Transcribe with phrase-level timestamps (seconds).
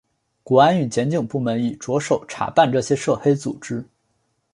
[0.41, 3.85] 国安与检警部门已着手查办这些涉黑组织。